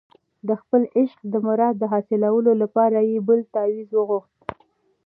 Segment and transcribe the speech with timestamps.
[0.47, 4.33] د خپل عشق د مراد د حاصلولو لپاره یې بل تاویز وغوښت.